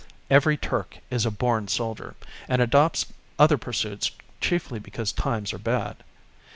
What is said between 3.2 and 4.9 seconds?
other pursuits chiefly